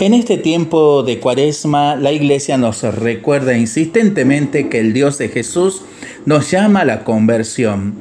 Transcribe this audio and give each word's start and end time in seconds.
En 0.00 0.12
este 0.12 0.36
tiempo 0.38 1.02
de 1.02 1.20
cuaresma, 1.20 1.96
la 1.96 2.12
iglesia 2.12 2.56
nos 2.56 2.82
recuerda 2.82 3.56
insistentemente 3.56 4.68
que 4.68 4.80
el 4.80 4.92
Dios 4.92 5.18
de 5.18 5.28
Jesús 5.28 5.82
nos 6.26 6.50
llama 6.50 6.80
a 6.80 6.84
la 6.84 7.04
conversión. 7.04 7.94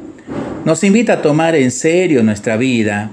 Nos 0.66 0.84
invita 0.84 1.14
a 1.14 1.22
tomar 1.22 1.56
en 1.56 1.72
serio 1.72 2.24
nuestra 2.24 2.58
vida. 2.58 3.12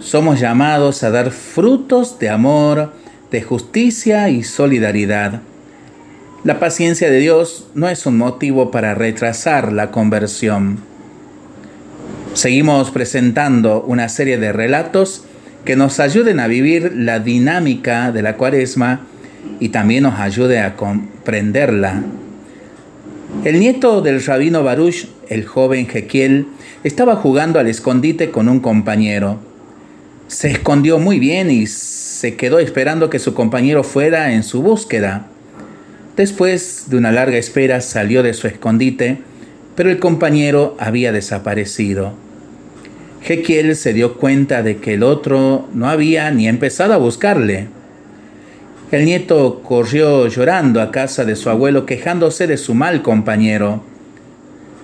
Somos 0.00 0.40
llamados 0.40 1.02
a 1.02 1.10
dar 1.10 1.30
frutos 1.30 2.18
de 2.18 2.28
amor, 2.28 2.92
de 3.30 3.42
justicia 3.42 4.28
y 4.28 4.42
solidaridad. 4.42 5.42
La 6.42 6.58
paciencia 6.58 7.10
de 7.10 7.18
Dios 7.18 7.68
no 7.74 7.88
es 7.88 8.06
un 8.06 8.18
motivo 8.18 8.70
para 8.70 8.94
retrasar 8.94 9.72
la 9.72 9.90
conversión. 9.90 10.78
Seguimos 12.34 12.90
presentando 12.90 13.82
una 13.82 14.08
serie 14.08 14.38
de 14.38 14.52
relatos 14.52 15.24
que 15.66 15.76
nos 15.76 16.00
ayuden 16.00 16.40
a 16.40 16.46
vivir 16.46 16.92
la 16.94 17.18
dinámica 17.18 18.12
de 18.12 18.22
la 18.22 18.38
cuaresma 18.38 19.00
y 19.60 19.68
también 19.68 20.04
nos 20.04 20.18
ayude 20.18 20.60
a 20.60 20.76
comprenderla. 20.76 22.02
El 23.44 23.60
nieto 23.60 24.00
del 24.00 24.24
rabino 24.24 24.62
Baruch, 24.62 25.08
el 25.28 25.44
joven 25.44 25.88
Jequiel, 25.88 26.46
estaba 26.84 27.16
jugando 27.16 27.58
al 27.58 27.66
escondite 27.66 28.30
con 28.30 28.48
un 28.48 28.60
compañero. 28.60 29.40
Se 30.28 30.50
escondió 30.50 30.98
muy 30.98 31.18
bien 31.18 31.50
y 31.50 31.66
se 31.66 32.36
quedó 32.36 32.60
esperando 32.60 33.10
que 33.10 33.18
su 33.18 33.34
compañero 33.34 33.82
fuera 33.82 34.32
en 34.32 34.44
su 34.44 34.62
búsqueda. 34.62 35.26
Después 36.16 36.84
de 36.88 36.96
una 36.96 37.12
larga 37.12 37.36
espera 37.36 37.80
salió 37.80 38.22
de 38.22 38.34
su 38.34 38.46
escondite, 38.46 39.18
pero 39.74 39.90
el 39.90 39.98
compañero 39.98 40.76
había 40.78 41.12
desaparecido. 41.12 42.25
Jequiel 43.26 43.74
se 43.74 43.92
dio 43.92 44.14
cuenta 44.14 44.62
de 44.62 44.76
que 44.76 44.94
el 44.94 45.02
otro 45.02 45.68
no 45.74 45.88
había 45.88 46.30
ni 46.30 46.46
empezado 46.46 46.94
a 46.94 46.98
buscarle. 46.98 47.66
El 48.92 49.04
nieto 49.04 49.62
corrió 49.64 50.28
llorando 50.28 50.80
a 50.80 50.92
casa 50.92 51.24
de 51.24 51.34
su 51.34 51.50
abuelo 51.50 51.86
quejándose 51.86 52.46
de 52.46 52.56
su 52.56 52.74
mal 52.74 53.02
compañero. 53.02 53.82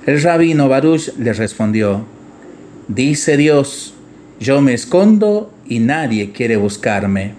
El 0.06 0.20
rabino 0.20 0.68
Baruch 0.68 1.16
le 1.18 1.32
respondió, 1.34 2.04
Dice 2.88 3.36
Dios, 3.36 3.94
yo 4.40 4.60
me 4.60 4.74
escondo 4.74 5.52
y 5.68 5.78
nadie 5.78 6.32
quiere 6.32 6.56
buscarme. 6.56 7.34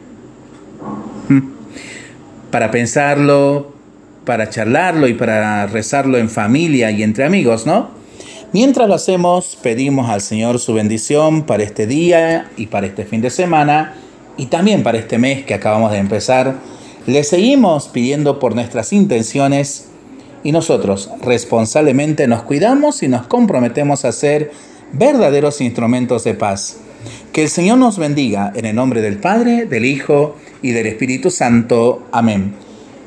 Para 2.49 2.71
pensarlo, 2.71 3.73
para 4.23 4.49
charlarlo 4.49 5.09
y 5.09 5.15
para 5.15 5.67
rezarlo 5.67 6.17
en 6.17 6.29
familia 6.29 6.91
y 6.91 7.03
entre 7.03 7.25
amigos, 7.25 7.65
¿no? 7.65 8.02
Mientras 8.53 8.87
lo 8.87 8.93
hacemos, 8.93 9.57
pedimos 9.63 10.11
al 10.11 10.21
Señor 10.21 10.59
su 10.59 10.75
bendición 10.75 11.41
para 11.41 11.63
este 11.63 11.87
día 11.87 12.51
y 12.55 12.67
para 12.67 12.85
este 12.85 13.03
fin 13.03 13.19
de 13.19 13.31
semana 13.31 13.95
y 14.37 14.45
también 14.45 14.83
para 14.83 14.99
este 14.99 15.17
mes 15.17 15.43
que 15.43 15.55
acabamos 15.55 15.91
de 15.91 15.97
empezar. 15.97 16.57
Le 17.07 17.23
seguimos 17.23 17.87
pidiendo 17.87 18.37
por 18.37 18.53
nuestras 18.53 18.93
intenciones 18.93 19.87
y 20.43 20.51
nosotros 20.51 21.09
responsablemente 21.23 22.27
nos 22.27 22.43
cuidamos 22.43 23.01
y 23.01 23.07
nos 23.07 23.25
comprometemos 23.25 24.05
a 24.05 24.11
ser 24.11 24.51
verdaderos 24.91 25.59
instrumentos 25.59 26.23
de 26.23 26.35
paz. 26.35 26.77
Que 27.31 27.41
el 27.41 27.49
Señor 27.49 27.79
nos 27.79 27.97
bendiga 27.97 28.53
en 28.53 28.65
el 28.65 28.75
nombre 28.75 29.01
del 29.01 29.17
Padre, 29.17 29.65
del 29.65 29.83
Hijo 29.83 30.35
y 30.61 30.73
del 30.73 30.85
Espíritu 30.85 31.31
Santo. 31.31 32.03
Amén. 32.11 32.53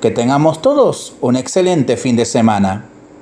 Que 0.03 0.11
tengamos 0.11 0.61
todos 0.61 1.15
un 1.21 1.37
excelente 1.37 1.97
fin 1.97 2.17
de 2.17 2.25
semana. 2.25 2.87